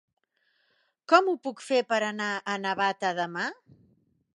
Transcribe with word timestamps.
Com 1.13 1.29
ho 1.29 1.37
puc 1.49 1.63
fer 1.67 1.83
per 1.93 2.03
anar 2.11 2.33
a 2.35 2.57
Navata 2.67 3.17
demà? 3.23 3.51